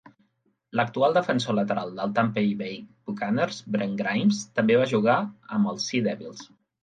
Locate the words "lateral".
1.57-1.91